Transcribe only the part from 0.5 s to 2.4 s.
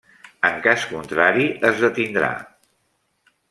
cas contrari es detindrà.